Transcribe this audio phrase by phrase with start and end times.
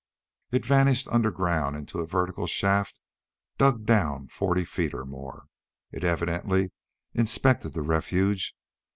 [0.49, 2.99] It vanished underground into a vertical shaft
[3.59, 5.45] dug down forty feet or more.
[5.91, 6.71] It evidently
[7.13, 8.55] inspected the refuge.